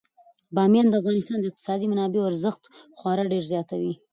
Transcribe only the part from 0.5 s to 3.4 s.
بامیان د افغانستان د اقتصادي منابعو ارزښت خورا